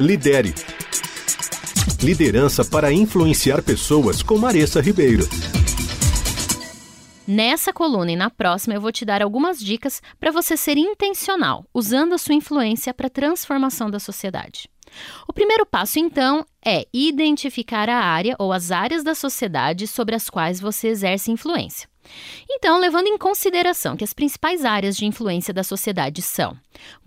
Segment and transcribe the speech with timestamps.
[0.00, 0.54] Lidere.
[2.02, 5.28] Liderança para influenciar pessoas com Maressa Ribeiro.
[7.28, 11.66] Nessa coluna e na próxima eu vou te dar algumas dicas para você ser intencional,
[11.74, 14.68] usando a sua influência para a transformação da sociedade.
[15.28, 20.28] O primeiro passo, então, é identificar a área ou as áreas da sociedade sobre as
[20.28, 21.91] quais você exerce influência.
[22.50, 26.56] Então, levando em consideração que as principais áreas de influência da sociedade são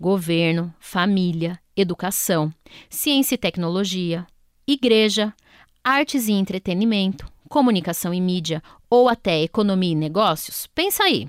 [0.00, 2.52] governo, família, educação,
[2.88, 4.26] ciência e tecnologia,
[4.66, 5.32] igreja,
[5.84, 11.28] artes e entretenimento, comunicação e mídia ou até economia e negócios, pensa aí.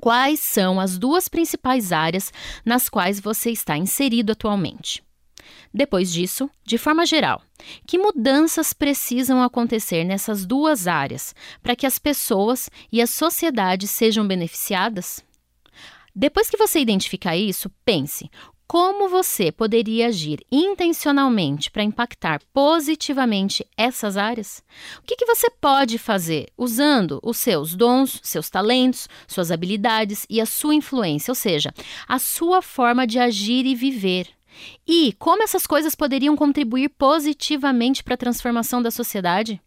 [0.00, 2.32] Quais são as duas principais áreas
[2.64, 5.02] nas quais você está inserido atualmente?
[5.76, 7.42] Depois disso, de forma geral,
[7.84, 14.24] que mudanças precisam acontecer nessas duas áreas para que as pessoas e a sociedade sejam
[14.24, 15.24] beneficiadas?
[16.14, 18.30] Depois que você identificar isso, pense
[18.68, 24.62] como você poderia agir intencionalmente para impactar positivamente essas áreas?
[25.00, 30.40] O que, que, você pode fazer usando os seus dons, seus talentos, suas habilidades e
[30.40, 31.74] a sua influência, ou seja,
[32.08, 34.28] a sua forma de agir e viver?
[34.86, 39.60] E como essas coisas poderiam contribuir positivamente para a transformação da sociedade?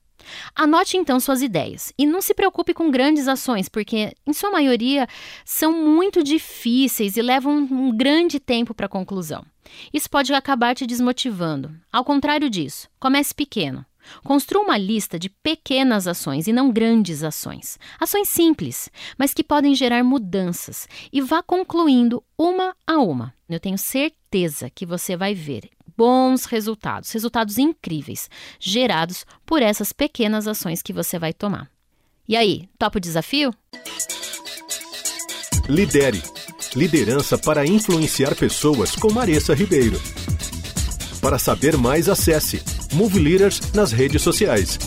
[0.56, 5.08] Anote então suas ideias e não se preocupe com grandes ações, porque, em sua maioria,
[5.46, 9.46] são muito difíceis e levam um grande tempo para a conclusão.
[9.94, 11.72] Isso pode acabar te desmotivando.
[11.92, 13.86] Ao contrário disso, comece pequeno.
[14.24, 17.78] Construa uma lista de pequenas ações e não grandes ações.
[18.00, 23.34] Ações simples, mas que podem gerar mudanças e vá concluindo uma a uma.
[23.50, 24.27] Eu tenho certeza
[24.74, 31.18] que você vai ver bons resultados, resultados incríveis, gerados por essas pequenas ações que você
[31.18, 31.70] vai tomar.
[32.28, 33.54] E aí, topa o desafio?
[35.68, 36.22] Lidere.
[36.76, 40.00] Liderança para influenciar pessoas com Maressa Ribeiro.
[41.22, 42.62] Para saber mais, acesse
[42.94, 44.78] Move Leaders nas redes sociais.